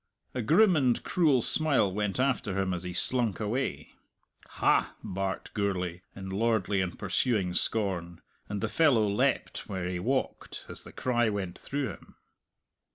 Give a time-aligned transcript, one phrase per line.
[0.33, 3.91] A grim and cruel smile went after him as he slunk away.
[4.47, 8.19] "Ha!" barked Gourlay, in lordly and pursuing scorn,
[8.49, 12.15] and the fellow leapt where he walked as the cry went through him.